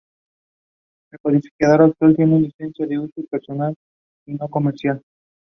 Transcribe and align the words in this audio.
El 1.11 1.19
codificador 1.19 1.83
actual 1.83 2.15
tiene 2.15 2.39
licencia 2.41 2.87
de 2.87 2.97
uso 2.97 3.21
personal 3.29 3.75
y 4.27 4.33
no 4.33 4.49
comercial. 4.49 4.99